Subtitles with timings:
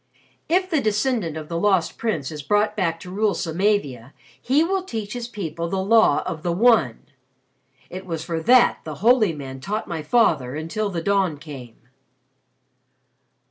[0.49, 4.81] "If the descendant of the Lost Prince is brought back to rule Samavia, he will
[4.81, 7.01] teach his people the Law of the One.
[7.87, 11.87] It was for that the holy man taught my father until the dawn came."